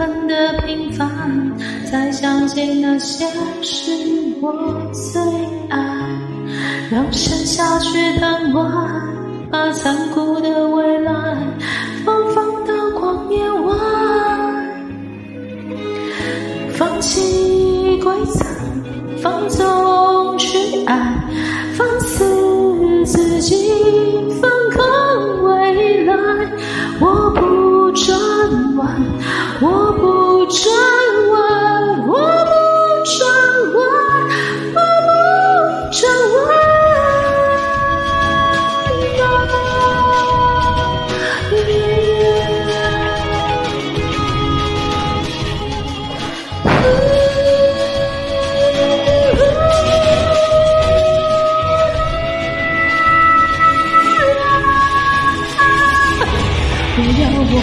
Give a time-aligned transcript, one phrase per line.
[0.00, 1.06] 恨的平凡，
[1.84, 3.26] 才相信那些
[3.60, 3.92] 是
[4.40, 4.50] 我
[4.94, 5.20] 最
[5.68, 5.78] 爱。
[6.90, 8.50] 让剩下去的爱，
[9.50, 11.12] 把残酷的未来
[12.02, 13.74] 放放到光年外，
[16.72, 18.42] 放弃规则，
[19.22, 21.22] 放纵去爱，
[21.74, 23.54] 放肆自己，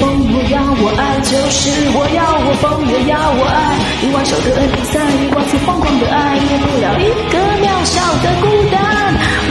[0.00, 8.80] 风我要我爱，就是我要我疯，我要我爱，一万首歌比赛，一万次疯狂的爱，灭不了一个渺小的孤单。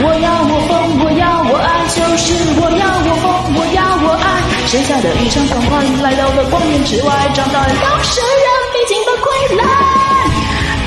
[0.02, 0.74] 我要我疯，
[1.06, 9.62] 我要我爱，就是我要我疯，我要我爱，剩下的一场狂欢，来到了光年之外，长大了都是人必经的傀儡，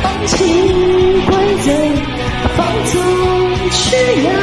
[0.04, 0.44] 放弃
[1.24, 1.32] 规
[1.64, 1.72] 则，
[2.60, 3.00] 放纵
[3.72, 3.96] 去
[4.28, 4.43] 爱，